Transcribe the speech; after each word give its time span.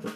Halo 0.00 0.08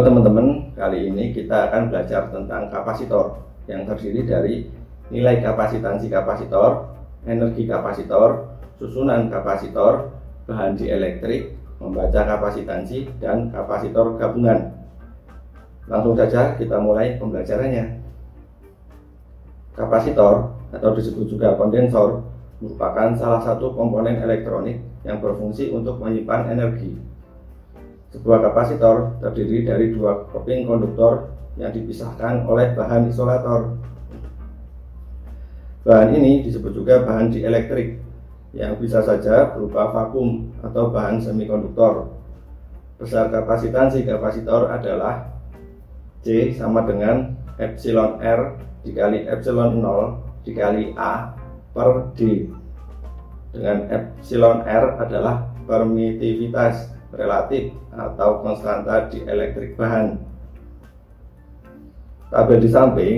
teman-teman, 0.00 0.72
kali 0.72 1.12
ini 1.12 1.36
kita 1.36 1.68
akan 1.68 1.92
belajar 1.92 2.32
tentang 2.32 2.72
kapasitor 2.72 3.44
yang 3.68 3.84
terdiri 3.84 4.24
dari 4.24 4.72
nilai 5.12 5.44
kapasitansi 5.44 6.08
kapasitor, 6.08 6.88
energi 7.28 7.68
kapasitor, 7.68 8.56
susunan 8.80 9.28
kapasitor, 9.28 10.16
bahan 10.48 10.80
dielektrik, 10.80 11.52
membaca 11.76 12.24
kapasitansi, 12.24 13.20
dan 13.20 13.52
kapasitor 13.52 14.16
gabungan. 14.16 14.72
Langsung 15.84 16.16
saja 16.16 16.56
kita 16.56 16.80
mulai 16.80 17.20
pembelajarannya. 17.20 18.01
Kapasitor 19.72 20.52
atau 20.72 20.90
disebut 20.92 21.28
juga 21.28 21.56
kondensor 21.56 22.24
merupakan 22.60 23.12
salah 23.16 23.40
satu 23.40 23.72
komponen 23.72 24.20
elektronik 24.20 24.80
yang 25.02 25.18
berfungsi 25.18 25.72
untuk 25.72 25.98
menyimpan 25.98 26.52
energi 26.52 27.12
sebuah 28.12 28.44
kapasitor 28.44 29.16
terdiri 29.24 29.64
dari 29.64 29.88
dua 29.96 30.28
keping 30.28 30.68
konduktor 30.68 31.32
yang 31.56 31.72
dipisahkan 31.72 32.44
oleh 32.44 32.76
bahan 32.76 33.08
isolator. 33.08 33.80
Bahan 35.82 36.14
ini 36.14 36.44
disebut 36.44 36.76
juga 36.76 37.02
bahan 37.02 37.32
dielektrik 37.32 37.98
yang 38.52 38.76
bisa 38.76 39.00
saja 39.00 39.56
berupa 39.56 39.88
vakum 39.90 40.52
atau 40.60 40.92
bahan 40.92 41.24
semikonduktor. 41.24 42.12
Besar 43.00 43.32
kapasitansi 43.32 44.04
kapasitor 44.04 44.68
adalah 44.68 45.32
C 46.22 46.54
sama 46.54 46.84
dengan 46.84 47.34
epsilon 47.58 48.20
R 48.20 48.56
dikali 48.84 49.28
epsilon 49.28 49.80
0 49.80 50.44
dikali 50.46 50.92
A 50.96 51.34
per 51.72 52.12
D. 52.16 52.48
Dengan 53.52 53.88
epsilon 53.92 54.64
R 54.64 54.96
adalah 54.96 55.48
permitivitas 55.68 56.88
relatif 57.12 57.72
atau 57.92 58.40
konstanta 58.40 59.12
di 59.12 59.20
elektrik 59.28 59.76
bahan. 59.76 60.16
Tabel 62.32 62.64
di 62.64 62.70
samping 62.72 63.16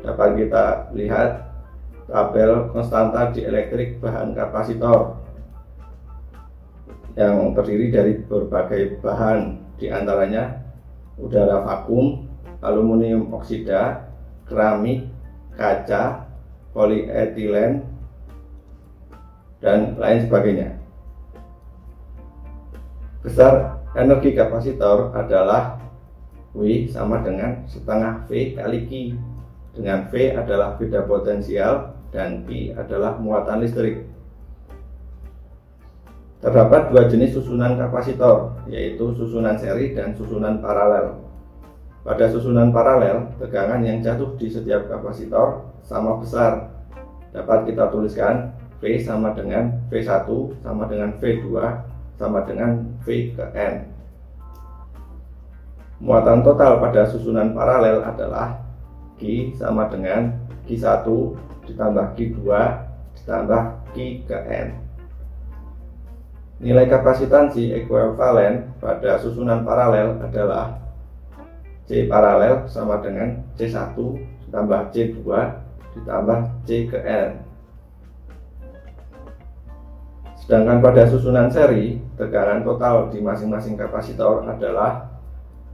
dapat 0.00 0.40
kita 0.40 0.64
lihat 0.96 1.44
tabel 2.08 2.72
konstanta 2.72 3.28
di 3.36 3.44
elektrik 3.44 4.00
bahan 4.00 4.32
kapasitor 4.32 5.20
yang 7.20 7.52
terdiri 7.52 7.92
dari 7.92 8.12
berbagai 8.24 9.02
bahan 9.04 9.60
di 9.76 9.92
antaranya 9.92 10.56
udara 11.20 11.60
vakum, 11.60 12.29
aluminium 12.60 13.32
oksida, 13.32 14.12
keramik, 14.44 15.08
kaca, 15.56 16.28
polietilen, 16.72 17.84
dan 19.60 19.96
lain 20.00 20.24
sebagainya. 20.24 20.80
Besar 23.20 23.84
energi 23.92 24.32
kapasitor 24.32 25.12
adalah 25.12 25.76
W 26.56 26.88
sama 26.88 27.20
dengan 27.20 27.68
setengah 27.68 28.24
V 28.26 28.56
kali 28.56 28.88
Q. 28.88 28.92
Dengan 29.76 30.08
V 30.08 30.34
adalah 30.34 30.74
beda 30.80 31.04
potensial 31.04 31.94
dan 32.10 32.42
Q 32.48 32.74
adalah 32.74 33.20
muatan 33.20 33.60
listrik. 33.60 34.08
Terdapat 36.40 36.88
dua 36.88 37.04
jenis 37.04 37.36
susunan 37.36 37.76
kapasitor 37.76 38.56
yaitu 38.72 39.12
susunan 39.12 39.60
seri 39.60 39.92
dan 39.92 40.16
susunan 40.16 40.64
paralel 40.64 41.29
pada 42.00 42.32
susunan 42.32 42.72
paralel 42.72 43.28
tegangan 43.36 43.84
yang 43.84 44.00
jatuh 44.00 44.32
di 44.40 44.48
setiap 44.48 44.88
kapasitor 44.88 45.68
sama 45.84 46.16
besar 46.16 46.72
dapat 47.30 47.68
kita 47.68 47.92
tuliskan 47.92 48.56
V 48.80 48.96
sama 49.04 49.36
dengan 49.36 49.76
V1 49.92 50.24
sama 50.64 50.88
dengan 50.88 51.12
V2 51.20 51.52
sama 52.16 52.40
dengan 52.48 52.88
V 53.04 53.36
ke 53.36 53.44
N. 53.52 53.74
Muatan 56.00 56.40
total 56.40 56.80
pada 56.80 57.04
susunan 57.04 57.52
paralel 57.52 58.00
adalah 58.00 58.56
Q 59.20 59.52
sama 59.60 59.84
dengan 59.92 60.32
Q1 60.64 61.04
ditambah 61.68 62.16
Q2 62.16 62.40
ditambah 63.20 63.62
Q 63.92 63.96
ke 64.24 64.38
N. 64.48 64.68
Nilai 66.60 66.88
kapasitansi 66.88 67.72
ekuivalen 67.84 68.72
pada 68.80 69.20
susunan 69.20 69.64
paralel 69.64 70.20
adalah 70.24 70.80
C 71.90 72.06
paralel 72.06 72.70
sama 72.70 73.02
dengan 73.02 73.42
C1 73.58 73.98
ditambah 74.46 74.94
C2 74.94 75.26
ditambah 75.98 76.38
C 76.62 76.86
ke 76.86 77.02
N. 77.02 77.42
Sedangkan 80.38 80.78
pada 80.78 81.10
susunan 81.10 81.50
seri, 81.50 81.98
tekanan 82.14 82.62
total 82.62 83.10
di 83.10 83.18
masing-masing 83.18 83.74
kapasitor 83.74 84.46
adalah 84.46 85.10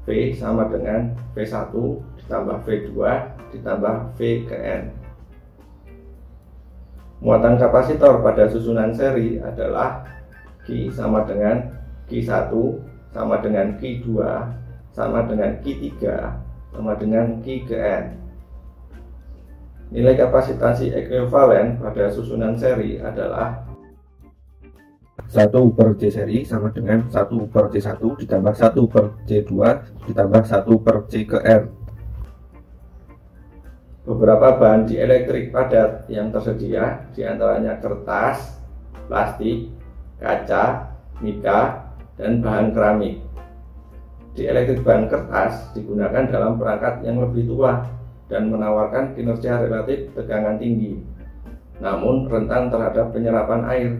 V 0.09 0.33
sama 0.33 0.73
dengan 0.73 1.13
V1 1.37 1.77
ditambah 2.25 2.65
V2 2.65 2.97
ditambah 3.53 3.95
V 4.17 4.21
ke 4.49 4.57
N. 4.57 4.83
Muatan 7.21 7.61
kapasitor 7.61 8.25
pada 8.25 8.49
susunan 8.49 8.89
seri 8.97 9.37
adalah 9.37 10.09
Q 10.65 10.89
sama 10.97 11.29
dengan 11.29 11.77
Q1 12.09 12.49
sama 13.13 13.37
dengan 13.45 13.77
Q2 13.77 14.09
sama 14.97 15.29
dengan 15.29 15.61
Q3 15.61 15.93
sama 16.73 16.97
dengan 16.97 17.45
Q 17.45 17.69
ke 17.69 17.77
N. 17.77 18.05
Nilai 19.93 20.17
kapasitansi 20.17 20.89
ekuivalen 20.93 21.77
pada 21.77 22.09
susunan 22.09 22.57
seri 22.57 22.97
adalah 22.97 23.65
1 25.27 25.53
per 25.77 25.89
C 26.01 26.09
seri 26.09 26.49
sama 26.49 26.73
dengan 26.73 27.07
1 27.13 27.13
per 27.53 27.65
C1 27.69 28.01
ditambah 28.01 28.55
1 28.57 28.93
per 28.93 29.05
C2 29.29 29.53
ditambah 30.09 30.43
1 30.49 30.85
per 30.85 30.97
C 31.13 31.13
ke 31.29 31.39
R. 31.45 31.63
Beberapa 34.07 34.55
bahan 34.55 34.87
dielektrik 34.87 35.51
padat 35.51 36.07
yang 36.07 36.31
tersedia 36.31 37.11
di 37.11 37.27
antaranya 37.27 37.83
kertas, 37.83 38.55
plastik, 39.11 39.67
kaca, 40.23 40.95
mika, 41.19 41.91
dan 42.15 42.39
bahan 42.39 42.71
keramik. 42.71 43.19
Dielektrik 44.37 44.85
bahan 44.85 45.09
kertas 45.09 45.73
digunakan 45.73 46.29
dalam 46.29 46.61
perangkat 46.61 47.01
yang 47.09 47.25
lebih 47.25 47.49
tua 47.49 47.89
dan 48.29 48.53
menawarkan 48.53 49.17
kinerja 49.17 49.65
relatif 49.65 50.13
tegangan 50.13 50.61
tinggi, 50.61 51.01
namun 51.81 52.29
rentan 52.29 52.69
terhadap 52.69 53.17
penyerapan 53.17 53.65
air 53.65 53.91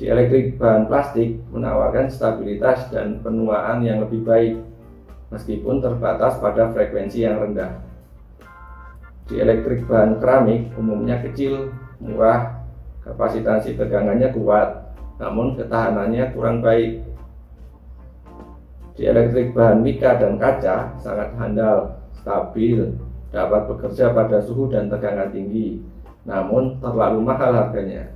di 0.00 0.08
elektrik 0.08 0.56
bahan 0.56 0.88
plastik 0.88 1.36
menawarkan 1.52 2.08
stabilitas 2.08 2.88
dan 2.88 3.20
penuaan 3.20 3.84
yang 3.84 4.00
lebih 4.00 4.24
baik 4.24 4.56
meskipun 5.28 5.84
terbatas 5.84 6.40
pada 6.40 6.72
frekuensi 6.72 7.20
yang 7.20 7.36
rendah. 7.36 7.84
Di 9.28 9.44
elektrik 9.44 9.84
bahan 9.84 10.16
keramik 10.16 10.72
umumnya 10.80 11.20
kecil, 11.20 11.76
murah, 12.00 12.64
kapasitansi 13.04 13.76
tegangannya 13.76 14.32
kuat, 14.32 14.88
namun 15.20 15.60
ketahanannya 15.60 16.32
kurang 16.32 16.64
baik. 16.64 17.04
Di 19.00 19.08
elektrik 19.08 19.56
bahan 19.56 19.80
mika 19.80 20.20
dan 20.20 20.36
kaca 20.36 20.92
sangat 21.00 21.32
handal, 21.40 22.04
stabil, 22.20 22.84
dapat 23.32 23.64
bekerja 23.72 24.12
pada 24.12 24.44
suhu 24.44 24.68
dan 24.68 24.92
tegangan 24.92 25.32
tinggi, 25.32 25.80
namun 26.28 26.76
terlalu 26.84 27.24
mahal 27.24 27.48
harganya. 27.48 28.12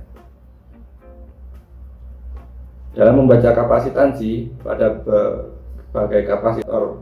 Dalam 2.93 3.17
membaca 3.17 3.49
kapasitansi 3.49 4.61
pada 4.61 5.01
berbagai 5.01 6.29
kapasitor 6.29 7.01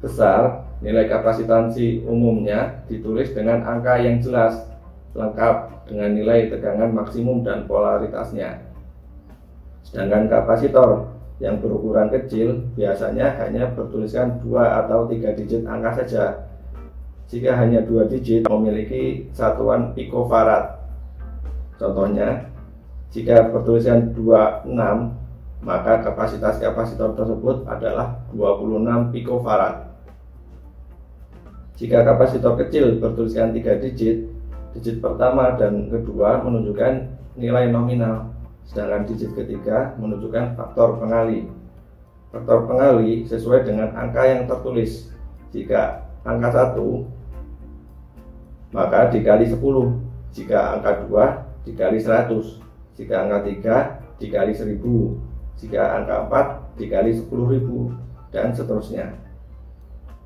besar, 0.00 0.64
nilai 0.80 1.04
kapasitansi 1.04 2.08
umumnya 2.08 2.88
ditulis 2.88 3.36
dengan 3.36 3.68
angka 3.68 4.00
yang 4.00 4.24
jelas, 4.24 4.64
lengkap 5.12 5.84
dengan 5.92 6.08
nilai 6.08 6.48
tegangan 6.48 6.88
maksimum 6.96 7.44
dan 7.44 7.68
polaritasnya. 7.68 8.64
Sedangkan 9.84 10.24
kapasitor 10.32 11.12
yang 11.42 11.58
berukuran 11.58 12.10
kecil 12.14 12.62
biasanya 12.78 13.34
hanya 13.42 13.74
bertuliskan 13.74 14.38
dua 14.38 14.86
atau 14.86 15.10
tiga 15.10 15.34
digit 15.34 15.66
angka 15.66 16.02
saja. 16.02 16.24
Jika 17.26 17.56
hanya 17.58 17.82
dua 17.82 18.06
digit 18.06 18.46
memiliki 18.46 19.26
satuan 19.34 19.90
picofarad. 19.96 20.78
Contohnya 21.74 22.54
jika 23.14 23.46
bertuliskan 23.54 24.10
26, 24.10 24.74
maka 25.62 26.02
kapasitas 26.02 26.58
kapasitor 26.58 27.14
tersebut 27.14 27.62
adalah 27.70 28.26
26 28.34 29.14
picofarad. 29.14 29.86
Jika 31.78 32.02
kapasitor 32.02 32.58
kecil 32.58 32.98
bertuliskan 32.98 33.54
3 33.54 33.82
digit, 33.82 34.26
digit 34.74 34.98
pertama 34.98 35.54
dan 35.54 35.86
kedua 35.86 36.42
menunjukkan 36.42 37.06
nilai 37.38 37.70
nominal, 37.70 38.33
sedangkan 38.64 39.04
digit 39.08 39.36
ketiga 39.36 39.96
menunjukkan 40.00 40.56
faktor 40.56 40.96
pengali. 41.00 41.48
Faktor 42.32 42.66
pengali 42.66 43.28
sesuai 43.28 43.68
dengan 43.68 43.94
angka 43.94 44.22
yang 44.24 44.48
tertulis. 44.48 45.12
Jika 45.54 46.02
angka 46.26 46.74
1 46.74 46.82
maka 48.74 49.06
dikali 49.14 49.46
10 49.46 49.62
jika 50.34 50.74
angka 50.74 51.06
2 51.06 51.70
dikali 51.70 52.02
100 52.02 52.98
jika 52.98 53.14
angka 53.22 53.38
3 54.18 54.18
dikali 54.18 54.50
1000 54.50 54.82
jika 55.62 55.82
angka 56.02 56.26
4 56.74 56.82
dikali 56.82 57.14
10.000 57.14 58.34
dan 58.34 58.50
seterusnya. 58.50 59.14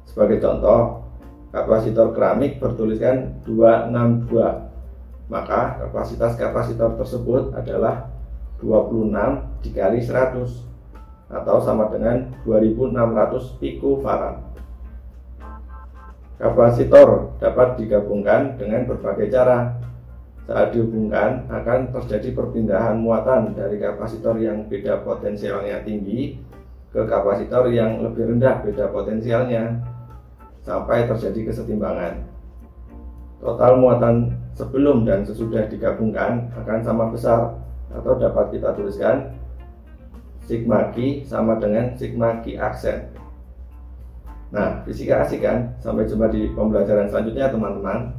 Sebagai 0.09 0.41
contoh 0.41 1.05
kapasitor 1.53 2.17
keramik 2.17 2.57
bertuliskan 2.57 3.45
262 3.45 5.29
maka 5.29 5.77
kapasitas 5.85 6.41
kapasitor 6.41 6.97
tersebut 6.97 7.53
adalah 7.53 8.09
26 8.61 9.65
dikali 9.65 9.99
100 10.03 10.67
atau 11.29 11.57
sama 11.61 11.93
dengan 11.93 12.33
2600 12.43 13.61
picofarad 13.61 14.49
Kapasitor 16.39 17.35
dapat 17.43 17.83
digabungkan 17.83 18.55
dengan 18.55 18.87
berbagai 18.87 19.27
cara. 19.27 19.75
Saat 20.47 20.71
dihubungkan 20.71 21.51
akan 21.51 21.91
terjadi 21.93 22.33
perpindahan 22.33 22.95
muatan 22.95 23.53
dari 23.59 23.77
kapasitor 23.83 24.39
yang 24.39 24.65
beda 24.71 25.03
potensialnya 25.03 25.83
tinggi 25.83 26.39
ke 26.95 27.05
kapasitor 27.05 27.69
yang 27.69 28.01
lebih 28.01 28.33
rendah 28.33 28.65
beda 28.65 28.89
potensialnya 28.89 29.83
sampai 30.63 31.11
terjadi 31.11 31.53
kesetimbangan. 31.53 32.23
Total 33.43 33.77
muatan 33.77 34.33
sebelum 34.55 35.05
dan 35.05 35.27
sesudah 35.27 35.67
digabungkan 35.69 36.49
akan 36.55 36.79
sama 36.87 37.11
besar 37.13 37.59
atau 37.93 38.13
dapat 38.17 38.53
kita 38.57 38.77
tuliskan 38.77 39.33
sigma 40.45 40.93
Q 40.97 41.25
sama 41.29 41.61
dengan 41.61 41.93
sigma 41.97 42.41
Q 42.41 42.57
aksen. 42.57 43.13
Nah, 44.49 44.81
fisika 44.89 45.21
asik 45.21 45.45
kan? 45.45 45.77
Sampai 45.77 46.09
jumpa 46.09 46.33
di 46.33 46.49
pembelajaran 46.57 47.13
selanjutnya 47.13 47.53
teman-teman. 47.53 48.17